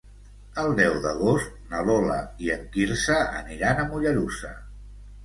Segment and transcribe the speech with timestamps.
[0.59, 2.15] El deu d'agost na Lola
[2.45, 4.53] i en Quirze aniran a Mollerussa.